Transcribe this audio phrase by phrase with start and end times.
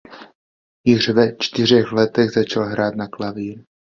[0.85, 3.63] Již ve čtyřech letech začal hrát na klavír.